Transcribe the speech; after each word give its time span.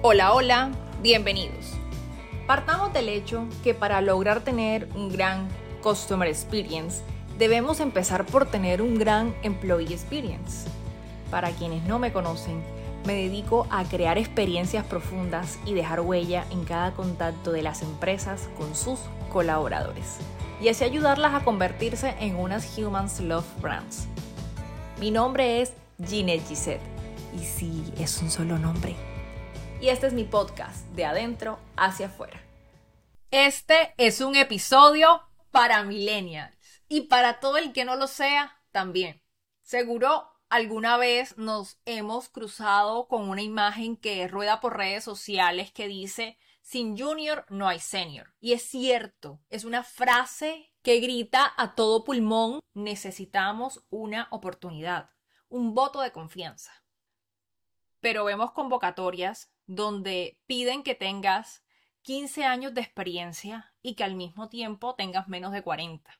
Hola, 0.00 0.32
hola, 0.32 0.70
bienvenidos. 1.02 1.72
Partamos 2.46 2.92
del 2.92 3.08
hecho 3.08 3.46
que 3.64 3.74
para 3.74 4.00
lograr 4.00 4.42
tener 4.42 4.88
un 4.94 5.08
gran 5.08 5.48
Customer 5.82 6.28
Experience, 6.28 7.02
debemos 7.36 7.80
empezar 7.80 8.24
por 8.24 8.46
tener 8.46 8.80
un 8.80 8.96
gran 8.96 9.34
Employee 9.42 9.92
Experience. 9.92 10.68
Para 11.32 11.50
quienes 11.50 11.82
no 11.82 11.98
me 11.98 12.12
conocen, 12.12 12.62
me 13.06 13.14
dedico 13.14 13.66
a 13.70 13.82
crear 13.82 14.18
experiencias 14.18 14.86
profundas 14.86 15.58
y 15.66 15.74
dejar 15.74 16.02
huella 16.02 16.44
en 16.52 16.62
cada 16.62 16.92
contacto 16.92 17.50
de 17.50 17.62
las 17.62 17.82
empresas 17.82 18.48
con 18.56 18.76
sus 18.76 19.00
colaboradores 19.32 20.18
y 20.60 20.68
así 20.68 20.84
ayudarlas 20.84 21.34
a 21.34 21.44
convertirse 21.44 22.14
en 22.20 22.36
unas 22.36 22.78
Humans 22.78 23.18
Love 23.18 23.60
Brands. 23.60 24.06
Mi 25.00 25.10
nombre 25.10 25.60
es 25.60 25.72
Ginette 26.06 26.46
Gisette 26.46 26.82
y 27.36 27.44
sí, 27.44 27.92
es 27.98 28.22
un 28.22 28.30
solo 28.30 28.60
nombre 28.60 28.94
y 29.80 29.90
este 29.90 30.08
es 30.08 30.12
mi 30.12 30.24
podcast 30.24 30.86
de 30.88 31.04
adentro 31.04 31.58
hacia 31.76 32.06
afuera. 32.06 32.42
Este 33.30 33.94
es 33.96 34.20
un 34.20 34.34
episodio 34.34 35.22
para 35.50 35.84
millennials 35.84 36.56
y 36.88 37.02
para 37.02 37.38
todo 37.38 37.58
el 37.58 37.72
que 37.72 37.84
no 37.84 37.94
lo 37.96 38.06
sea 38.08 38.60
también. 38.72 39.22
Seguro 39.62 40.30
alguna 40.48 40.96
vez 40.96 41.36
nos 41.38 41.80
hemos 41.84 42.28
cruzado 42.28 43.06
con 43.06 43.28
una 43.28 43.42
imagen 43.42 43.96
que 43.96 44.26
rueda 44.26 44.60
por 44.60 44.76
redes 44.76 45.04
sociales 45.04 45.70
que 45.70 45.86
dice 45.86 46.38
sin 46.62 46.98
junior 46.98 47.46
no 47.48 47.68
hay 47.68 47.78
senior. 47.78 48.34
Y 48.40 48.54
es 48.54 48.62
cierto, 48.62 49.40
es 49.48 49.64
una 49.64 49.84
frase 49.84 50.72
que 50.82 51.00
grita 51.00 51.52
a 51.56 51.74
todo 51.74 52.04
pulmón 52.04 52.60
necesitamos 52.74 53.84
una 53.90 54.26
oportunidad, 54.30 55.10
un 55.48 55.74
voto 55.74 56.00
de 56.00 56.12
confianza. 56.12 56.72
Pero 58.00 58.24
vemos 58.24 58.52
convocatorias 58.52 59.50
donde 59.68 60.40
piden 60.46 60.82
que 60.82 60.94
tengas 60.96 61.62
15 62.02 62.44
años 62.44 62.72
de 62.74 62.80
experiencia 62.80 63.74
y 63.82 63.94
que 63.94 64.02
al 64.02 64.14
mismo 64.14 64.48
tiempo 64.48 64.94
tengas 64.94 65.28
menos 65.28 65.52
de 65.52 65.62
40. 65.62 66.10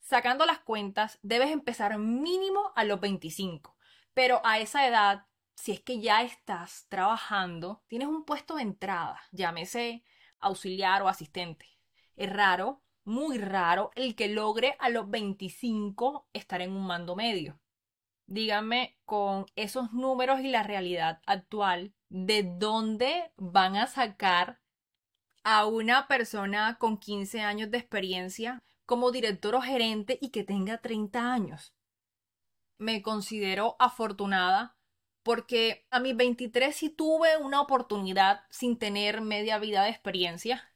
Sacando 0.00 0.46
las 0.46 0.60
cuentas, 0.60 1.18
debes 1.22 1.50
empezar 1.50 1.98
mínimo 1.98 2.72
a 2.76 2.84
los 2.84 3.00
25, 3.00 3.76
pero 4.14 4.40
a 4.44 4.60
esa 4.60 4.86
edad, 4.86 5.26
si 5.56 5.72
es 5.72 5.80
que 5.80 6.00
ya 6.00 6.22
estás 6.22 6.86
trabajando, 6.88 7.82
tienes 7.88 8.06
un 8.06 8.24
puesto 8.24 8.54
de 8.54 8.62
entrada, 8.62 9.20
llámese 9.32 10.04
auxiliar 10.38 11.02
o 11.02 11.08
asistente. 11.08 11.66
Es 12.14 12.32
raro, 12.32 12.84
muy 13.02 13.38
raro, 13.38 13.90
el 13.96 14.14
que 14.14 14.28
logre 14.28 14.76
a 14.78 14.88
los 14.88 15.10
25 15.10 16.28
estar 16.32 16.60
en 16.62 16.70
un 16.70 16.86
mando 16.86 17.16
medio. 17.16 17.58
Díganme 18.28 18.98
con 19.04 19.46
esos 19.56 19.92
números 19.92 20.40
y 20.40 20.48
la 20.48 20.62
realidad 20.62 21.20
actual, 21.26 21.92
de 22.08 22.42
dónde 22.44 23.32
van 23.36 23.76
a 23.76 23.86
sacar 23.86 24.60
a 25.44 25.66
una 25.66 26.08
persona 26.08 26.76
con 26.78 26.98
15 26.98 27.40
años 27.40 27.70
de 27.70 27.78
experiencia 27.78 28.62
como 28.84 29.10
director 29.10 29.54
o 29.54 29.60
gerente 29.60 30.18
y 30.20 30.30
que 30.30 30.44
tenga 30.44 30.78
30 30.78 31.32
años. 31.32 31.74
Me 32.78 33.02
considero 33.02 33.76
afortunada 33.78 34.76
porque 35.22 35.86
a 35.90 35.98
mis 35.98 36.16
23 36.16 36.74
sí 36.74 36.88
tuve 36.88 37.36
una 37.36 37.60
oportunidad 37.60 38.42
sin 38.48 38.78
tener 38.78 39.20
media 39.20 39.58
vida 39.58 39.82
de 39.82 39.90
experiencia. 39.90 40.72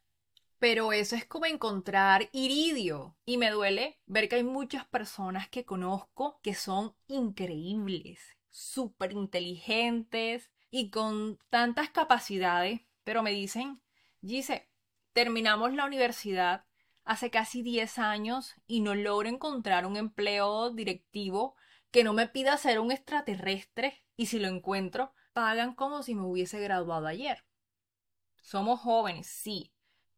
Pero 0.59 0.93
eso 0.93 1.15
es 1.17 1.25
como 1.25 1.47
encontrar 1.47 2.29
iridio. 2.33 3.17
Y 3.25 3.39
me 3.39 3.51
duele 3.51 4.01
ver 4.07 4.29
que 4.29 4.37
hay 4.37 4.43
muchas 4.43 4.85
personas 4.87 5.49
que 5.49 5.65
conozco 5.65 6.41
que 6.43 6.55
son 6.55 6.95
increíbles, 7.07 8.21
súper 8.51 9.13
inteligentes, 9.13 10.51
y 10.71 10.91
con 10.91 11.39
tantas 11.51 11.91
capacidades, 11.91 12.81
pero 13.05 13.23
me 13.23 13.33
dicen, 13.33 13.83
dice, 14.21 14.71
terminamos 15.13 15.75
la 15.75 15.85
universidad 15.85 16.65
hace 17.05 17.31
casi 17.31 17.63
10 17.63 17.99
años 17.99 18.55
y 18.67 18.81
no 18.81 18.95
logro 18.95 19.29
encontrar 19.29 19.87
un 19.87 19.97
empleo 19.97 20.71
directivo 20.71 21.57
que 21.91 22.05
no 22.05 22.13
me 22.13 22.29
pida 22.29 22.57
ser 22.57 22.79
un 22.79 22.93
extraterrestre 22.93 24.05
y 24.17 24.27
si 24.27 24.39
lo 24.39 24.49
encuentro, 24.49 25.13
pagan 25.33 25.75
como 25.75 26.03
si 26.03 26.15
me 26.15 26.23
hubiese 26.23 26.61
graduado 26.61 27.07
ayer. 27.07 27.45
Somos 28.41 28.81
jóvenes, 28.81 29.27
sí, 29.27 29.73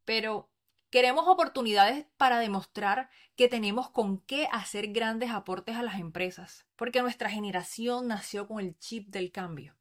pero 0.05 0.51
queremos 0.91 1.27
oportunidades 1.27 2.07
para 2.17 2.39
demostrar 2.39 3.09
que 3.37 3.49
tenemos 3.49 3.89
con 3.91 4.21
qué 4.21 4.49
hacer 4.53 4.89
grandes 4.93 5.31
aportes 5.31 5.77
a 5.77 5.83
las 5.83 5.99
empresas, 5.99 6.67
porque 6.77 7.01
nuestra 7.01 7.31
generación 7.31 8.09
nació 8.09 8.47
con 8.47 8.61
el 8.61 8.79
chip 8.79 9.09
del 9.09 9.33
cambio. 9.33 9.77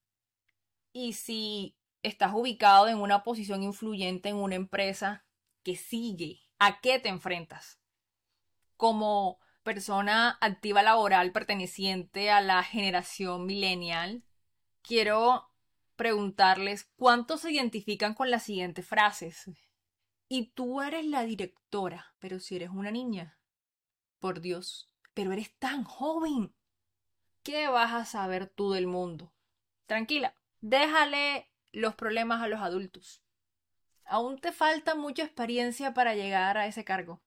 Y 0.94 1.14
si 1.14 1.78
estás 2.04 2.34
ubicado 2.34 2.88
en 2.88 2.98
una 2.98 3.24
posición 3.24 3.64
influyente 3.64 4.30
en 4.30 4.38
una 4.38 4.56
empresa 4.56 5.26
que 5.64 5.76
sigue, 5.76 6.42
¿a 6.60 6.82
qué 6.82 7.00
te 7.00 7.10
enfrentas? 7.10 7.80
Como 8.78 9.40
persona 9.64 10.38
activa 10.42 10.82
laboral 10.82 11.32
perteneciente 11.32 12.32
a 12.32 12.42
la 12.42 12.64
generación 12.64 13.46
millennial, 13.46 14.24
quiero 14.82 15.52
preguntarles 15.96 16.90
cuántos 16.96 17.42
se 17.42 17.52
identifican 17.52 18.16
con 18.16 18.32
las 18.32 18.44
siguientes 18.44 18.88
frases. 18.88 19.50
Y 20.28 20.48
tú 20.52 20.82
eres 20.82 21.06
la 21.06 21.24
directora, 21.24 22.16
pero 22.20 22.40
si 22.40 22.56
eres 22.56 22.70
una 22.70 22.90
niña. 22.90 23.38
Por 24.20 24.42
Dios, 24.42 24.90
pero 25.14 25.32
eres 25.32 25.54
tan 25.60 25.84
joven. 25.84 26.56
¿Qué 27.44 27.68
vas 27.68 27.94
a 27.94 28.06
saber 28.06 28.48
tú 28.48 28.72
del 28.72 28.88
mundo? 28.88 29.34
Tranquila, 29.86 30.36
Déjale 30.62 31.52
los 31.72 31.96
problemas 31.96 32.42
a 32.42 32.48
los 32.48 32.62
adultos. 32.62 33.24
Aún 34.06 34.40
te 34.40 34.52
falta 34.52 34.96
mucha 34.96 35.24
experiencia 35.24 35.94
para 35.94 36.16
llegar 36.16 36.58
a 36.58 36.68
ese 36.68 36.84
cargo. 36.84 37.22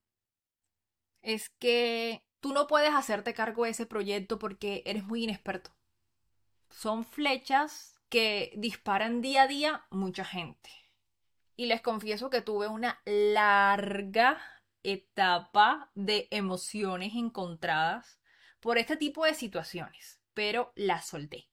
Es 1.20 1.48
que 1.48 2.24
tú 2.40 2.52
no 2.52 2.66
puedes 2.66 2.92
hacerte 2.92 3.34
cargo 3.34 3.64
de 3.64 3.70
ese 3.70 3.86
proyecto 3.86 4.38
porque 4.38 4.82
eres 4.86 5.04
muy 5.04 5.24
inexperto. 5.24 5.74
Son 6.70 7.04
flechas 7.04 8.00
que 8.08 8.52
disparan 8.56 9.20
día 9.20 9.42
a 9.42 9.46
día 9.48 9.86
mucha 9.90 10.24
gente. 10.24 10.70
Y 11.56 11.66
les 11.66 11.80
confieso 11.80 12.30
que 12.30 12.42
tuve 12.42 12.68
una 12.68 13.00
larga 13.04 14.40
etapa 14.82 15.90
de 15.94 16.28
emociones 16.30 17.14
encontradas 17.14 18.20
por 18.60 18.78
este 18.78 18.96
tipo 18.96 19.24
de 19.24 19.34
situaciones, 19.34 20.20
pero 20.34 20.72
las 20.76 21.06
solté. 21.06 21.48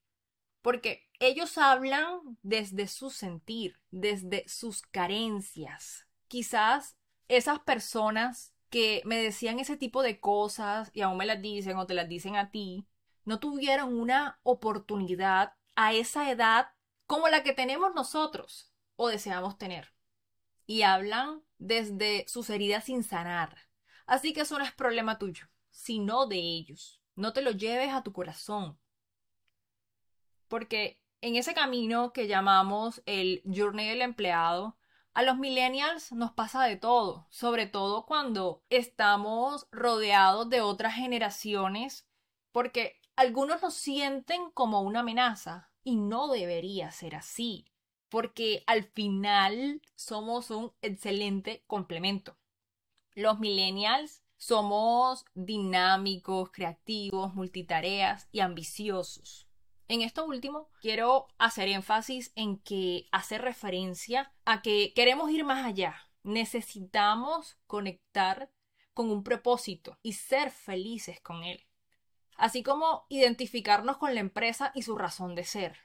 Porque 0.62 1.10
ellos 1.20 1.58
hablan 1.58 2.38
desde 2.42 2.88
su 2.88 3.10
sentir, 3.10 3.80
desde 3.92 4.48
sus 4.48 4.82
carencias. 4.82 6.08
Quizás 6.28 6.98
esas 7.28 7.60
personas 7.60 8.54
que 8.70 9.02
me 9.06 9.22
decían 9.22 9.60
ese 9.60 9.78
tipo 9.78 10.02
de 10.02 10.20
cosas 10.20 10.92
y 10.94 11.02
aún 11.02 11.18
me 11.18 11.26
las 11.26 11.42
dicen 11.42 11.78
o 11.78 11.86
te 11.86 11.94
las 11.94 12.08
dicen 12.08 12.36
a 12.36 12.52
ti, 12.52 12.88
no 13.26 13.40
tuvieron 13.40 14.00
una 14.00 14.40
oportunidad 14.44 15.54
a 15.76 15.94
esa 15.94 16.32
edad 16.32 16.70
como 17.06 17.28
la 17.28 17.44
que 17.44 17.54
tenemos 17.54 17.94
nosotros 17.94 18.72
o 18.96 19.10
deseamos 19.10 19.58
tener. 19.58 19.94
Y 20.66 20.84
hablan 20.84 21.44
desde 21.58 22.26
sus 22.28 22.50
heridas 22.50 22.86
sin 22.86 23.04
sanar. 23.04 23.58
Así 24.06 24.34
que 24.34 24.42
eso 24.42 24.58
no 24.58 24.64
es 24.64 24.72
problema 24.72 25.20
tuyo, 25.20 25.48
sino 25.70 26.28
de 26.28 26.38
ellos. 26.38 27.02
No 27.16 27.34
te 27.34 27.42
lo 27.42 27.52
lleves 27.52 27.94
a 27.94 28.04
tu 28.04 28.14
corazón 28.14 28.80
porque 30.52 31.02
en 31.22 31.38
ese 31.38 31.54
camino 31.54 32.12
que 32.12 32.28
llamamos 32.28 33.02
el 33.06 33.42
journey 33.46 33.88
del 33.88 34.02
empleado, 34.02 34.78
a 35.14 35.24
los 35.24 35.38
millennials 35.38 36.12
nos 36.12 36.34
pasa 36.34 36.66
de 36.66 36.76
todo, 36.76 37.26
sobre 37.30 37.68
todo 37.68 38.06
cuando 38.06 38.62
estamos 38.70 39.70
rodeados 39.72 40.50
de 40.50 40.60
otras 40.60 40.96
generaciones, 40.96 42.06
porque 42.52 43.00
algunos 43.16 43.62
nos 43.62 43.76
sienten 43.76 44.52
como 44.52 44.82
una 44.82 45.00
amenaza 45.00 45.72
y 45.86 45.96
no 45.96 46.28
debería 46.28 46.92
ser 46.92 47.16
así, 47.16 47.72
porque 48.10 48.66
al 48.68 48.84
final 48.84 49.82
somos 49.96 50.52
un 50.52 50.74
excelente 50.82 51.64
complemento. 51.66 52.38
Los 53.16 53.40
millennials 53.40 54.22
somos 54.36 55.24
dinámicos, 55.34 56.52
creativos, 56.52 57.34
multitareas 57.36 58.28
y 58.34 58.42
ambiciosos. 58.42 59.48
En 59.92 60.02
esto 60.04 60.26
último, 60.26 60.70
quiero 60.80 61.28
hacer 61.38 61.68
énfasis 61.68 62.32
en 62.36 62.60
que 62.60 63.10
hace 63.12 63.38
referencia 63.38 64.32
a 64.46 64.62
que 64.62 64.94
queremos 64.94 65.30
ir 65.32 65.44
más 65.44 65.66
allá. 65.66 66.08
Necesitamos 66.24 67.58
conectar 67.68 68.50
con 68.94 69.12
un 69.12 69.22
propósito 69.22 70.00
y 70.02 70.14
ser 70.14 70.50
felices 70.50 71.20
con 71.20 71.44
él. 71.44 71.68
Así 72.38 72.64
como 72.64 73.06
identificarnos 73.10 73.98
con 73.98 74.14
la 74.14 74.22
empresa 74.22 74.72
y 74.74 74.84
su 74.84 74.98
razón 74.98 75.36
de 75.36 75.44
ser. 75.44 75.78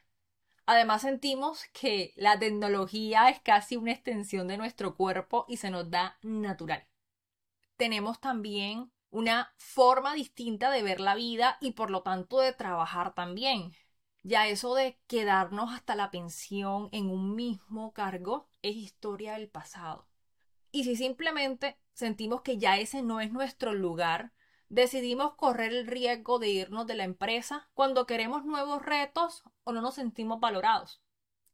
Además 0.67 1.03
sentimos 1.03 1.65
que 1.73 2.13
la 2.15 2.39
tecnología 2.39 3.29
es 3.29 3.41
casi 3.41 3.77
una 3.77 3.91
extensión 3.91 4.47
de 4.47 4.57
nuestro 4.57 4.95
cuerpo 4.95 5.47
y 5.49 5.57
se 5.57 5.71
nos 5.71 5.91
da 5.91 6.17
natural. 6.23 6.87
Tenemos 7.77 8.21
también 8.21 8.93
una 9.11 9.53
forma 9.57 10.15
distinta 10.15 10.71
de 10.71 10.85
ver 10.85 11.01
la 11.01 11.17
vida 11.17 11.59
y 11.61 11.73
por 11.73 11.91
lo 11.91 12.03
tanto 12.03 12.39
de 12.39 12.53
trabajar 12.53 13.13
también 13.13 13.73
Ya 14.27 14.49
eso 14.49 14.75
de 14.75 14.99
quedarnos 15.07 15.73
hasta 15.73 15.95
la 15.95 16.11
pensión 16.11 16.89
en 16.91 17.11
un 17.11 17.37
mismo 17.37 17.93
cargo 17.93 18.49
es 18.61 18.75
historia 18.75 19.35
del 19.35 19.49
pasado. 19.49 20.09
Y 20.73 20.83
si 20.83 20.97
simplemente 20.97 21.79
sentimos 21.93 22.43
que 22.43 22.59
ya 22.59 22.77
ese 22.77 23.03
no 23.03 23.21
es 23.21 23.31
nuestro 23.31 23.73
lugar, 23.73 24.33
decidimos 24.69 25.37
correr 25.37 25.73
el 25.73 25.87
riesgo 25.87 26.41
de 26.41 26.49
irnos 26.49 26.89
de 26.89 26.97
la 26.97 27.05
empresa 27.05 27.71
cuando 27.73 28.05
queremos 28.05 28.45
nuevos 28.45 28.85
retos 28.85 29.45
o 29.63 29.71
no 29.71 29.81
nos 29.81 29.95
sentimos 29.95 30.41
valorados. 30.41 31.01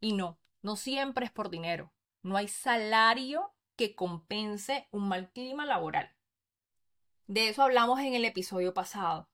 Y 0.01 0.15
no, 0.15 0.39
no 0.63 0.77
siempre 0.77 1.27
es 1.27 1.31
por 1.31 1.51
dinero. 1.51 1.93
No 2.23 2.39
hay 2.39 2.49
salario 2.49 3.53
que 3.77 3.95
compense 3.95 4.89
un 4.93 5.09
mal 5.09 5.31
clima 5.33 5.67
laboral. 5.67 6.17
De 7.27 7.51
eso 7.51 7.63
hablamos 7.63 8.01
en 8.01 8.15
el 8.15 8.25
episodio 8.25 8.73
pasado. 8.73 9.29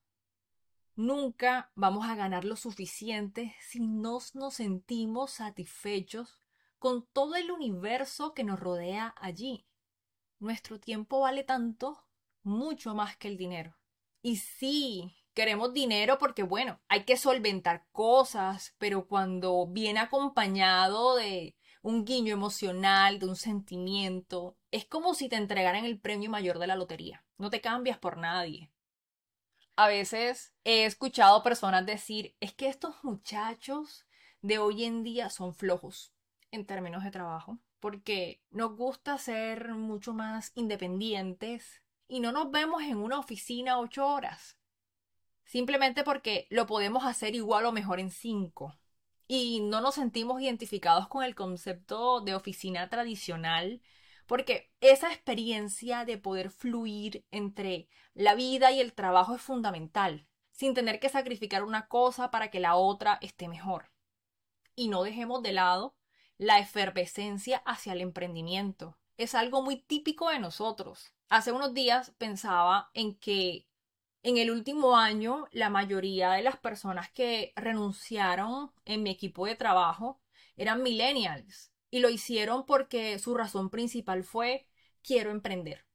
Nunca 0.98 1.70
vamos 1.76 2.08
a 2.08 2.16
ganar 2.16 2.44
lo 2.44 2.56
suficiente 2.56 3.54
si 3.60 3.78
no 3.78 4.18
nos 4.34 4.54
sentimos 4.54 5.30
satisfechos 5.30 6.42
con 6.80 7.06
todo 7.12 7.36
el 7.36 7.52
universo 7.52 8.34
que 8.34 8.42
nos 8.42 8.58
rodea 8.58 9.14
allí. 9.16 9.64
Nuestro 10.40 10.80
tiempo 10.80 11.20
vale 11.20 11.44
tanto, 11.44 12.04
mucho 12.42 12.96
más 12.96 13.16
que 13.16 13.28
el 13.28 13.36
dinero. 13.36 13.76
Y 14.22 14.38
sí, 14.38 15.14
queremos 15.34 15.72
dinero 15.72 16.18
porque, 16.18 16.42
bueno, 16.42 16.80
hay 16.88 17.04
que 17.04 17.16
solventar 17.16 17.86
cosas, 17.92 18.74
pero 18.78 19.06
cuando 19.06 19.68
viene 19.68 20.00
acompañado 20.00 21.14
de 21.14 21.54
un 21.80 22.04
guiño 22.04 22.32
emocional, 22.32 23.20
de 23.20 23.26
un 23.26 23.36
sentimiento, 23.36 24.56
es 24.72 24.84
como 24.84 25.14
si 25.14 25.28
te 25.28 25.36
entregaran 25.36 25.84
el 25.84 26.00
premio 26.00 26.28
mayor 26.28 26.58
de 26.58 26.66
la 26.66 26.74
lotería. 26.74 27.24
No 27.36 27.50
te 27.50 27.60
cambias 27.60 27.98
por 27.98 28.16
nadie 28.16 28.72
a 29.78 29.86
veces 29.86 30.52
he 30.64 30.86
escuchado 30.86 31.44
personas 31.44 31.86
decir, 31.86 32.34
es 32.40 32.52
que 32.52 32.66
estos 32.66 32.96
muchachos 33.04 34.06
de 34.42 34.58
hoy 34.58 34.84
en 34.84 35.04
día 35.04 35.30
son 35.30 35.54
flojos 35.54 36.12
en 36.50 36.66
términos 36.66 37.04
de 37.04 37.12
trabajo, 37.12 37.60
porque 37.78 38.42
nos 38.50 38.76
gusta 38.76 39.16
ser 39.18 39.74
mucho 39.74 40.12
más 40.14 40.50
independientes 40.56 41.80
y 42.08 42.18
no 42.18 42.32
nos 42.32 42.50
vemos 42.50 42.82
en 42.82 42.96
una 42.96 43.20
oficina 43.20 43.78
ocho 43.78 44.04
horas, 44.04 44.58
simplemente 45.44 46.02
porque 46.02 46.48
lo 46.50 46.66
podemos 46.66 47.04
hacer 47.04 47.36
igual 47.36 47.64
o 47.64 47.70
mejor 47.70 48.00
en 48.00 48.10
cinco 48.10 48.76
y 49.28 49.60
no 49.60 49.80
nos 49.80 49.94
sentimos 49.94 50.42
identificados 50.42 51.06
con 51.06 51.22
el 51.22 51.36
concepto 51.36 52.20
de 52.20 52.34
oficina 52.34 52.88
tradicional 52.88 53.80
porque 54.28 54.70
esa 54.82 55.10
experiencia 55.10 56.04
de 56.04 56.18
poder 56.18 56.50
fluir 56.50 57.24
entre 57.30 57.88
la 58.12 58.34
vida 58.34 58.70
y 58.70 58.80
el 58.80 58.92
trabajo 58.92 59.34
es 59.34 59.40
fundamental, 59.40 60.28
sin 60.52 60.74
tener 60.74 61.00
que 61.00 61.08
sacrificar 61.08 61.64
una 61.64 61.88
cosa 61.88 62.30
para 62.30 62.50
que 62.50 62.60
la 62.60 62.76
otra 62.76 63.18
esté 63.22 63.48
mejor. 63.48 63.90
Y 64.76 64.88
no 64.88 65.02
dejemos 65.02 65.42
de 65.42 65.52
lado 65.52 65.96
la 66.36 66.58
efervescencia 66.58 67.62
hacia 67.64 67.94
el 67.94 68.02
emprendimiento. 68.02 68.98
Es 69.16 69.34
algo 69.34 69.62
muy 69.62 69.80
típico 69.80 70.28
de 70.28 70.38
nosotros. 70.38 71.14
Hace 71.30 71.50
unos 71.50 71.72
días 71.72 72.12
pensaba 72.18 72.90
en 72.92 73.14
que 73.18 73.66
en 74.22 74.36
el 74.36 74.50
último 74.50 74.98
año 74.98 75.46
la 75.52 75.70
mayoría 75.70 76.32
de 76.32 76.42
las 76.42 76.58
personas 76.58 77.10
que 77.10 77.54
renunciaron 77.56 78.72
en 78.84 79.02
mi 79.02 79.10
equipo 79.10 79.46
de 79.46 79.56
trabajo 79.56 80.20
eran 80.54 80.82
millennials 80.82 81.72
y 81.90 82.00
lo 82.00 82.10
hicieron 82.10 82.66
porque 82.66 83.18
su 83.18 83.34
razón 83.34 83.70
principal 83.70 84.24
fue 84.24 84.66
quiero 85.02 85.30
emprender. 85.30 85.86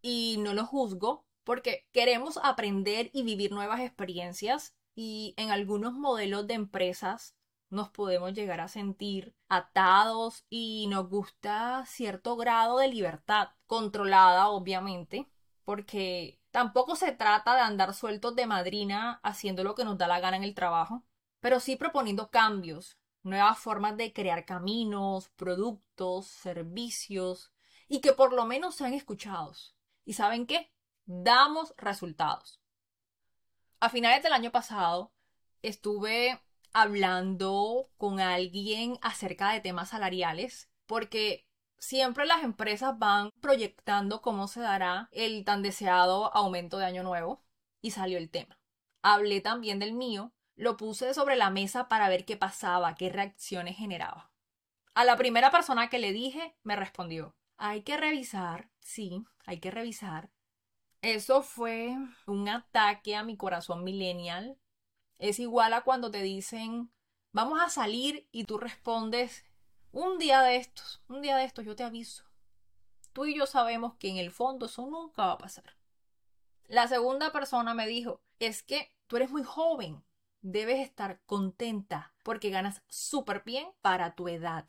Y 0.00 0.36
no 0.38 0.54
lo 0.54 0.66
juzgo 0.66 1.26
porque 1.44 1.88
queremos 1.92 2.38
aprender 2.42 3.10
y 3.12 3.22
vivir 3.22 3.52
nuevas 3.52 3.80
experiencias 3.80 4.74
y 4.94 5.34
en 5.36 5.50
algunos 5.50 5.94
modelos 5.94 6.46
de 6.46 6.54
empresas 6.54 7.34
nos 7.70 7.88
podemos 7.88 8.34
llegar 8.34 8.60
a 8.60 8.68
sentir 8.68 9.34
atados 9.48 10.44
y 10.50 10.86
nos 10.88 11.08
gusta 11.08 11.84
cierto 11.86 12.36
grado 12.36 12.78
de 12.78 12.88
libertad, 12.88 13.48
controlada 13.66 14.48
obviamente, 14.48 15.26
porque 15.64 16.38
tampoco 16.50 16.96
se 16.96 17.12
trata 17.12 17.54
de 17.54 17.62
andar 17.62 17.94
sueltos 17.94 18.36
de 18.36 18.46
madrina 18.46 19.20
haciendo 19.22 19.64
lo 19.64 19.74
que 19.74 19.84
nos 19.84 19.96
da 19.96 20.06
la 20.06 20.20
gana 20.20 20.36
en 20.36 20.44
el 20.44 20.54
trabajo, 20.54 21.02
pero 21.40 21.60
sí 21.60 21.76
proponiendo 21.76 22.30
cambios, 22.30 22.98
nuevas 23.22 23.58
formas 23.58 23.96
de 23.96 24.12
crear 24.12 24.44
caminos, 24.44 25.28
productos, 25.30 26.26
servicios 26.26 27.52
y 27.88 28.00
que 28.00 28.12
por 28.12 28.32
lo 28.32 28.44
menos 28.46 28.74
sean 28.74 28.94
escuchados. 28.94 29.76
¿Y 30.04 30.14
saben 30.14 30.46
qué? 30.46 30.72
Damos 31.04 31.74
resultados. 31.76 32.60
A 33.80 33.88
finales 33.88 34.22
del 34.22 34.32
año 34.32 34.50
pasado 34.50 35.12
estuve 35.62 36.40
hablando 36.72 37.90
con 37.98 38.20
alguien 38.20 38.98
acerca 39.02 39.52
de 39.52 39.60
temas 39.60 39.90
salariales 39.90 40.70
porque 40.86 41.46
siempre 41.78 42.26
las 42.26 42.44
empresas 42.44 42.98
van 42.98 43.30
proyectando 43.40 44.22
cómo 44.22 44.46
se 44.48 44.60
dará 44.60 45.08
el 45.12 45.44
tan 45.44 45.62
deseado 45.62 46.34
aumento 46.34 46.78
de 46.78 46.86
año 46.86 47.02
nuevo 47.02 47.42
y 47.80 47.90
salió 47.90 48.18
el 48.18 48.30
tema. 48.30 48.58
Hablé 49.02 49.40
también 49.40 49.80
del 49.80 49.92
mío 49.92 50.32
lo 50.56 50.76
puse 50.76 51.14
sobre 51.14 51.36
la 51.36 51.50
mesa 51.50 51.88
para 51.88 52.08
ver 52.08 52.24
qué 52.24 52.36
pasaba, 52.36 52.94
qué 52.94 53.08
reacciones 53.08 53.76
generaba. 53.76 54.30
A 54.94 55.04
la 55.04 55.16
primera 55.16 55.50
persona 55.50 55.88
que 55.88 55.98
le 55.98 56.12
dije, 56.12 56.54
me 56.62 56.76
respondió, 56.76 57.34
hay 57.56 57.82
que 57.82 57.96
revisar, 57.96 58.70
sí, 58.80 59.24
hay 59.46 59.58
que 59.58 59.70
revisar. 59.70 60.30
Eso 61.00 61.42
fue 61.42 61.96
un 62.26 62.48
ataque 62.48 63.16
a 63.16 63.24
mi 63.24 63.36
corazón 63.36 63.84
millennial. 63.84 64.58
Es 65.18 65.40
igual 65.40 65.72
a 65.72 65.82
cuando 65.82 66.10
te 66.10 66.22
dicen, 66.22 66.92
vamos 67.32 67.60
a 67.60 67.70
salir 67.70 68.28
y 68.30 68.44
tú 68.44 68.58
respondes, 68.58 69.44
un 69.90 70.18
día 70.18 70.42
de 70.42 70.56
estos, 70.56 71.02
un 71.08 71.22
día 71.22 71.36
de 71.36 71.44
estos, 71.44 71.64
yo 71.64 71.74
te 71.74 71.84
aviso. 71.84 72.24
Tú 73.12 73.26
y 73.26 73.36
yo 73.36 73.46
sabemos 73.46 73.94
que 73.96 74.08
en 74.08 74.16
el 74.16 74.30
fondo 74.30 74.66
eso 74.66 74.86
nunca 74.86 75.26
va 75.26 75.32
a 75.32 75.38
pasar. 75.38 75.76
La 76.66 76.88
segunda 76.88 77.32
persona 77.32 77.74
me 77.74 77.86
dijo, 77.86 78.22
es 78.38 78.62
que 78.62 78.94
tú 79.06 79.16
eres 79.16 79.30
muy 79.30 79.42
joven, 79.42 80.02
debes 80.42 80.80
estar 80.80 81.20
contenta 81.26 82.14
porque 82.22 82.50
ganas 82.50 82.82
súper 82.88 83.42
bien 83.44 83.68
para 83.80 84.14
tu 84.14 84.28
edad. 84.28 84.66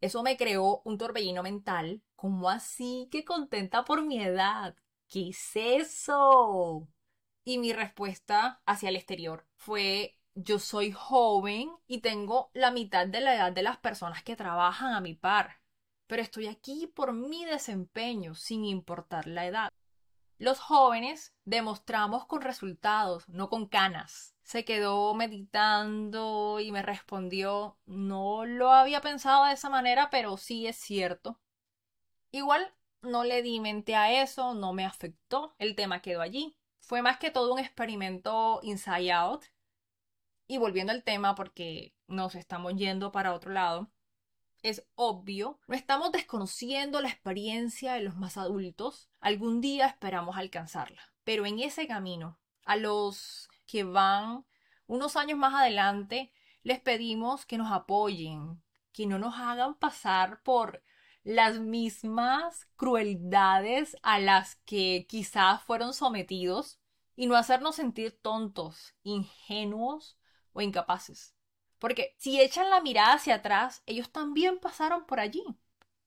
Eso 0.00 0.22
me 0.22 0.36
creó 0.36 0.82
un 0.84 0.98
torbellino 0.98 1.42
mental. 1.42 2.02
¿Cómo 2.16 2.50
así 2.50 3.08
que 3.10 3.24
contenta 3.24 3.84
por 3.84 4.02
mi 4.04 4.20
edad? 4.22 4.76
¿Qué 5.08 5.30
es 5.30 5.50
eso? 5.54 6.88
Y 7.44 7.58
mi 7.58 7.72
respuesta 7.72 8.60
hacia 8.66 8.90
el 8.90 8.96
exterior 8.96 9.46
fue 9.56 10.18
yo 10.34 10.58
soy 10.58 10.92
joven 10.92 11.70
y 11.86 12.00
tengo 12.00 12.50
la 12.54 12.70
mitad 12.70 13.06
de 13.06 13.20
la 13.20 13.34
edad 13.34 13.52
de 13.52 13.62
las 13.62 13.78
personas 13.78 14.22
que 14.22 14.36
trabajan 14.36 14.92
a 14.94 15.00
mi 15.00 15.14
par, 15.14 15.60
pero 16.06 16.22
estoy 16.22 16.46
aquí 16.46 16.86
por 16.86 17.12
mi 17.12 17.44
desempeño 17.44 18.34
sin 18.34 18.64
importar 18.64 19.26
la 19.26 19.46
edad. 19.46 19.68
Los 20.38 20.58
jóvenes 20.60 21.34
demostramos 21.44 22.26
con 22.26 22.42
resultados, 22.42 23.28
no 23.28 23.48
con 23.48 23.66
canas 23.66 24.34
se 24.48 24.64
quedó 24.64 25.12
meditando 25.12 26.58
y 26.58 26.72
me 26.72 26.80
respondió, 26.80 27.76
no 27.84 28.46
lo 28.46 28.72
había 28.72 29.02
pensado 29.02 29.44
de 29.44 29.52
esa 29.52 29.68
manera, 29.68 30.08
pero 30.08 30.38
sí 30.38 30.66
es 30.66 30.76
cierto. 30.76 31.38
Igual 32.30 32.74
no 33.02 33.24
le 33.24 33.42
di 33.42 33.60
mente 33.60 33.94
a 33.94 34.22
eso, 34.22 34.54
no 34.54 34.72
me 34.72 34.86
afectó, 34.86 35.54
el 35.58 35.76
tema 35.76 36.00
quedó 36.00 36.22
allí. 36.22 36.56
Fue 36.80 37.02
más 37.02 37.18
que 37.18 37.30
todo 37.30 37.52
un 37.52 37.58
experimento 37.58 38.60
inside 38.62 39.12
out. 39.12 39.44
Y 40.46 40.56
volviendo 40.56 40.92
al 40.94 41.04
tema, 41.04 41.34
porque 41.34 41.92
nos 42.06 42.34
estamos 42.34 42.74
yendo 42.74 43.12
para 43.12 43.34
otro 43.34 43.52
lado, 43.52 43.90
es 44.62 44.84
obvio, 44.94 45.60
no 45.66 45.74
estamos 45.74 46.12
desconociendo 46.12 47.00
la 47.00 47.08
experiencia 47.08 47.94
de 47.94 48.00
los 48.00 48.16
más 48.16 48.36
adultos. 48.36 49.08
Algún 49.20 49.60
día 49.60 49.86
esperamos 49.86 50.36
alcanzarla. 50.36 51.00
Pero 51.24 51.46
en 51.46 51.58
ese 51.58 51.86
camino, 51.86 52.38
a 52.64 52.76
los 52.76 53.48
que 53.66 53.84
van 53.84 54.44
unos 54.86 55.16
años 55.16 55.38
más 55.38 55.54
adelante, 55.54 56.32
les 56.62 56.80
pedimos 56.80 57.46
que 57.46 57.58
nos 57.58 57.70
apoyen, 57.70 58.62
que 58.92 59.06
no 59.06 59.18
nos 59.18 59.36
hagan 59.36 59.74
pasar 59.74 60.42
por 60.42 60.82
las 61.22 61.58
mismas 61.60 62.66
crueldades 62.76 63.96
a 64.02 64.18
las 64.18 64.56
que 64.64 65.06
quizás 65.08 65.62
fueron 65.62 65.92
sometidos 65.92 66.80
y 67.16 67.26
no 67.26 67.36
hacernos 67.36 67.76
sentir 67.76 68.18
tontos, 68.22 68.94
ingenuos 69.02 70.16
o 70.52 70.62
incapaces. 70.62 71.37
Porque 71.78 72.14
si 72.18 72.40
echan 72.40 72.70
la 72.70 72.80
mirada 72.80 73.14
hacia 73.14 73.36
atrás, 73.36 73.82
ellos 73.86 74.10
también 74.12 74.58
pasaron 74.58 75.06
por 75.06 75.20
allí. 75.20 75.44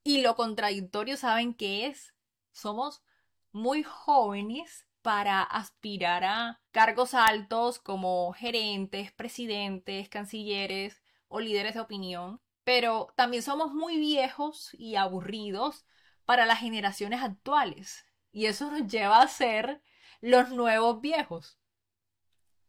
Y 0.04 0.22
lo 0.22 0.36
contradictorio, 0.36 1.18
¿saben 1.18 1.54
qué 1.54 1.88
es? 1.88 2.14
Somos 2.52 3.04
muy 3.52 3.84
jóvenes 3.84 4.88
para 5.02 5.42
aspirar 5.44 6.24
a 6.24 6.62
cargos 6.72 7.14
altos 7.14 7.80
como 7.80 8.34
gerentes, 8.34 9.12
presidentes, 9.12 10.10
cancilleres 10.10 11.02
o 11.28 11.40
líderes 11.40 11.74
de 11.76 11.80
opinión, 11.82 12.42
pero 12.64 13.14
también 13.16 13.44
somos 13.44 13.74
muy 13.74 13.98
viejos 13.98 14.70
y 14.74 14.96
aburridos 14.96 15.86
para 16.26 16.46
las 16.46 16.60
generaciones 16.60 17.22
actuales 17.24 18.06
y 18.32 18.46
eso 18.46 18.70
nos 18.72 18.88
lleva 18.88 19.22
a 19.22 19.28
ser 19.28 19.82
los 20.22 20.50
nuevos 20.50 21.02
viejos. 21.02 21.58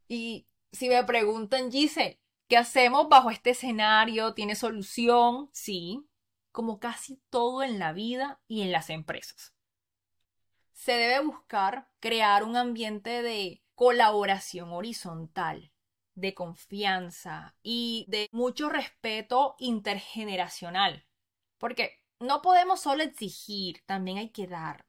Y 0.08 0.46
Si 0.72 0.88
me 0.88 1.02
preguntan, 1.04 1.70
Gise, 1.72 2.20
¿qué 2.52 2.58
hacemos 2.58 3.08
bajo 3.08 3.30
este 3.30 3.48
escenario? 3.52 4.34
¿Tiene 4.34 4.56
solución? 4.56 5.48
Sí, 5.54 6.06
como 6.50 6.80
casi 6.80 7.18
todo 7.30 7.62
en 7.62 7.78
la 7.78 7.94
vida 7.94 8.42
y 8.46 8.60
en 8.60 8.72
las 8.72 8.90
empresas. 8.90 9.54
Se 10.74 10.92
debe 10.92 11.24
buscar 11.24 11.88
crear 11.98 12.44
un 12.44 12.58
ambiente 12.58 13.22
de 13.22 13.62
colaboración 13.74 14.70
horizontal, 14.70 15.72
de 16.14 16.34
confianza 16.34 17.56
y 17.62 18.04
de 18.08 18.28
mucho 18.32 18.68
respeto 18.68 19.56
intergeneracional. 19.58 21.06
Porque 21.56 22.04
no 22.20 22.42
podemos 22.42 22.82
solo 22.82 23.02
exigir, 23.02 23.82
también 23.86 24.18
hay 24.18 24.28
que 24.28 24.46
dar. 24.46 24.84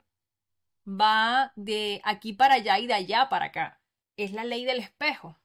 Va 0.86 1.54
de 1.56 2.02
aquí 2.04 2.34
para 2.34 2.56
allá 2.56 2.78
y 2.80 2.88
de 2.88 2.96
allá 2.96 3.30
para 3.30 3.46
acá. 3.46 3.82
Es 4.18 4.34
la 4.34 4.44
ley 4.44 4.66
del 4.66 4.80
espejo, 4.80 5.40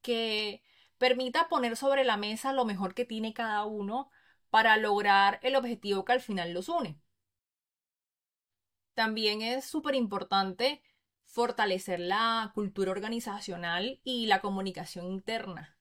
que 0.00 0.62
permita 0.98 1.48
poner 1.48 1.76
sobre 1.76 2.04
la 2.04 2.16
mesa 2.16 2.52
lo 2.52 2.64
mejor 2.64 2.94
que 2.94 3.04
tiene 3.04 3.34
cada 3.34 3.64
uno 3.64 4.10
para 4.50 4.76
lograr 4.76 5.40
el 5.42 5.56
objetivo 5.56 6.04
que 6.04 6.12
al 6.12 6.20
final 6.20 6.52
los 6.52 6.68
une. 6.68 7.00
También 8.94 9.42
es 9.42 9.64
súper 9.64 9.94
importante 9.94 10.82
fortalecer 11.26 12.00
la 12.00 12.50
cultura 12.54 12.90
organizacional 12.90 14.00
y 14.04 14.26
la 14.26 14.40
comunicación 14.40 15.06
interna 15.06 15.76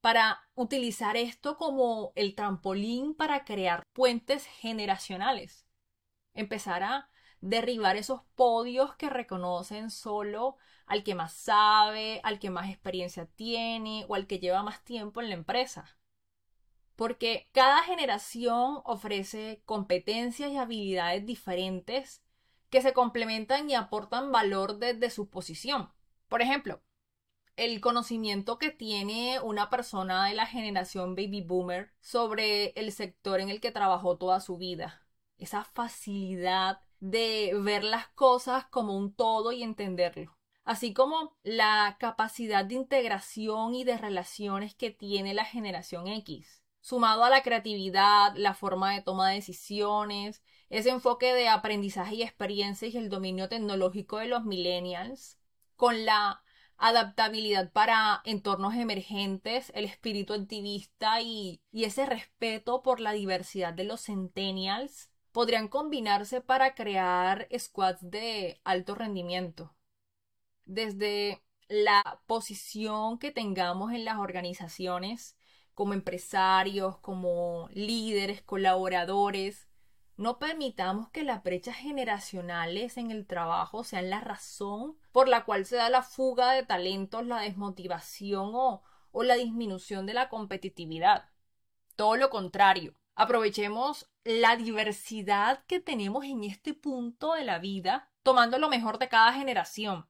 para 0.00 0.48
utilizar 0.54 1.16
esto 1.16 1.56
como 1.56 2.12
el 2.14 2.36
trampolín 2.36 3.14
para 3.14 3.44
crear 3.44 3.82
puentes 3.92 4.46
generacionales. 4.46 5.66
Empezar 6.32 6.84
a 6.84 7.10
derribar 7.40 7.96
esos 7.96 8.22
podios 8.34 8.94
que 8.96 9.10
reconocen 9.10 9.90
solo 9.90 10.56
al 10.86 11.02
que 11.02 11.14
más 11.14 11.32
sabe, 11.32 12.20
al 12.22 12.38
que 12.38 12.50
más 12.50 12.70
experiencia 12.70 13.26
tiene 13.26 14.04
o 14.08 14.14
al 14.14 14.26
que 14.26 14.38
lleva 14.38 14.62
más 14.62 14.82
tiempo 14.84 15.20
en 15.20 15.28
la 15.28 15.34
empresa. 15.34 15.98
Porque 16.94 17.48
cada 17.52 17.82
generación 17.82 18.80
ofrece 18.84 19.62
competencias 19.66 20.50
y 20.50 20.56
habilidades 20.56 21.26
diferentes 21.26 22.22
que 22.70 22.82
se 22.82 22.92
complementan 22.92 23.68
y 23.68 23.74
aportan 23.74 24.32
valor 24.32 24.78
desde 24.78 25.10
su 25.10 25.28
posición. 25.28 25.90
Por 26.28 26.42
ejemplo, 26.42 26.82
el 27.56 27.80
conocimiento 27.80 28.58
que 28.58 28.70
tiene 28.70 29.40
una 29.40 29.70
persona 29.70 30.26
de 30.26 30.34
la 30.34 30.46
generación 30.46 31.14
baby 31.14 31.42
boomer 31.42 31.92
sobre 32.00 32.68
el 32.70 32.92
sector 32.92 33.40
en 33.40 33.48
el 33.48 33.60
que 33.60 33.70
trabajó 33.70 34.16
toda 34.16 34.40
su 34.40 34.56
vida. 34.58 35.06
Esa 35.38 35.64
facilidad 35.64 36.80
de 37.00 37.52
ver 37.60 37.84
las 37.84 38.08
cosas 38.08 38.66
como 38.66 38.96
un 38.96 39.14
todo 39.14 39.52
y 39.52 39.62
entenderlo. 39.62 40.36
Así 40.64 40.92
como 40.92 41.36
la 41.44 41.96
capacidad 42.00 42.64
de 42.64 42.74
integración 42.74 43.74
y 43.74 43.84
de 43.84 43.98
relaciones 43.98 44.74
que 44.74 44.90
tiene 44.90 45.32
la 45.34 45.44
generación 45.44 46.08
X. 46.08 46.64
Sumado 46.80 47.24
a 47.24 47.30
la 47.30 47.42
creatividad, 47.42 48.34
la 48.36 48.54
forma 48.54 48.92
de 48.92 49.02
toma 49.02 49.28
de 49.28 49.36
decisiones, 49.36 50.42
ese 50.68 50.90
enfoque 50.90 51.34
de 51.34 51.48
aprendizaje 51.48 52.16
y 52.16 52.22
experiencia 52.22 52.88
y 52.88 52.96
el 52.96 53.08
dominio 53.08 53.48
tecnológico 53.48 54.18
de 54.18 54.26
los 54.26 54.44
millennials, 54.44 55.38
con 55.76 56.04
la 56.04 56.42
adaptabilidad 56.78 57.72
para 57.72 58.20
entornos 58.24 58.74
emergentes, 58.74 59.72
el 59.74 59.84
espíritu 59.84 60.34
activista 60.34 61.20
y, 61.20 61.60
y 61.70 61.84
ese 61.84 62.06
respeto 62.06 62.82
por 62.82 63.00
la 63.00 63.12
diversidad 63.12 63.72
de 63.72 63.84
los 63.84 64.04
centennials, 64.04 65.10
podrían 65.36 65.68
combinarse 65.68 66.40
para 66.40 66.74
crear 66.74 67.46
squads 67.58 67.98
de 68.00 68.58
alto 68.64 68.94
rendimiento. 68.94 69.76
Desde 70.64 71.44
la 71.68 72.22
posición 72.26 73.18
que 73.18 73.32
tengamos 73.32 73.92
en 73.92 74.06
las 74.06 74.16
organizaciones, 74.16 75.36
como 75.74 75.92
empresarios, 75.92 76.96
como 77.00 77.68
líderes, 77.74 78.40
colaboradores, 78.40 79.68
no 80.16 80.38
permitamos 80.38 81.10
que 81.10 81.22
las 81.22 81.42
brechas 81.42 81.76
generacionales 81.76 82.96
en 82.96 83.10
el 83.10 83.26
trabajo 83.26 83.84
sean 83.84 84.08
la 84.08 84.22
razón 84.22 84.96
por 85.12 85.28
la 85.28 85.44
cual 85.44 85.66
se 85.66 85.76
da 85.76 85.90
la 85.90 86.02
fuga 86.02 86.52
de 86.52 86.62
talentos, 86.64 87.26
la 87.26 87.42
desmotivación 87.42 88.52
o, 88.54 88.82
la 89.22 89.34
disminución 89.34 90.06
de 90.06 90.14
la 90.14 90.30
competitividad. 90.30 91.28
Todo 91.94 92.16
lo 92.16 92.30
contrario, 92.30 92.94
aprovechemos 93.16 94.08
la 94.24 94.56
diversidad 94.56 95.64
que 95.66 95.80
tenemos 95.80 96.24
en 96.24 96.44
este 96.44 96.74
punto 96.74 97.32
de 97.32 97.44
la 97.44 97.58
vida, 97.58 98.10
tomando 98.22 98.58
lo 98.58 98.68
mejor 98.68 98.98
de 98.98 99.08
cada 99.08 99.32
generación, 99.32 100.06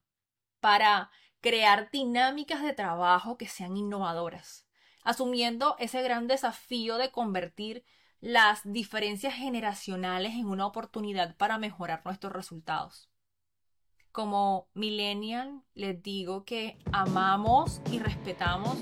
para 0.59 1.09
crear 1.41 1.89
dinámicas 1.89 2.61
de 2.61 2.73
trabajo 2.73 3.37
que 3.37 3.47
sean 3.47 3.77
innovadoras, 3.77 4.67
asumiendo 5.03 5.75
ese 5.79 6.01
gran 6.03 6.27
desafío 6.27 6.97
de 6.97 7.11
convertir 7.11 7.85
las 8.19 8.61
diferencias 8.63 9.35
generacionales 9.35 10.33
en 10.33 10.47
una 10.47 10.65
oportunidad 10.65 11.37
para 11.37 11.57
mejorar 11.57 12.01
nuestros 12.03 12.33
resultados. 12.33 13.09
Como 14.11 14.67
millennial 14.73 15.61
les 15.75 16.01
digo 16.01 16.43
que 16.43 16.79
amamos 16.91 17.81
y 17.91 17.99
respetamos 17.99 18.75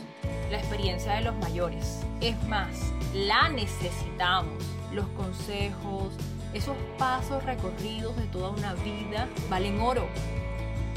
la 0.51 0.57
experiencia 0.57 1.13
de 1.13 1.21
los 1.21 1.35
mayores. 1.37 2.01
Es 2.21 2.41
más, 2.47 2.91
la 3.13 3.49
necesitamos. 3.49 4.63
Los 4.91 5.07
consejos, 5.09 6.13
esos 6.53 6.75
pasos 6.97 7.43
recorridos 7.43 8.15
de 8.17 8.27
toda 8.27 8.49
una 8.49 8.73
vida 8.75 9.27
valen 9.49 9.79
oro. 9.79 10.07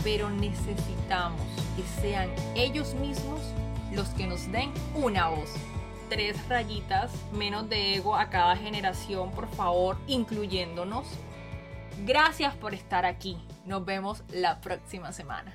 Pero 0.04 0.30
necesitamos 0.30 1.42
que 1.76 2.00
sean 2.00 2.30
ellos 2.54 2.94
mismos 2.94 3.40
los 3.92 4.08
que 4.10 4.26
nos 4.26 4.50
den 4.52 4.72
una 4.94 5.28
voz 5.28 5.50
tres 6.08 6.48
rayitas 6.48 7.10
menos 7.32 7.68
de 7.68 7.94
ego 7.96 8.16
a 8.16 8.30
cada 8.30 8.56
generación, 8.56 9.30
por 9.30 9.48
favor, 9.48 9.96
incluyéndonos. 10.06 11.06
Gracias 12.04 12.54
por 12.54 12.74
estar 12.74 13.04
aquí. 13.04 13.38
Nos 13.66 13.84
vemos 13.84 14.22
la 14.32 14.60
próxima 14.60 15.12
semana. 15.12 15.54